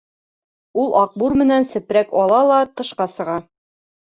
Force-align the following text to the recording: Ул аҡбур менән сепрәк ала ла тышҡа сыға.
Ул 0.83 0.87
аҡбур 1.01 1.35
менән 1.41 1.67
сепрәк 1.73 2.17
ала 2.23 2.41
ла 2.53 2.59
тышҡа 2.79 3.09
сыға. 3.19 3.39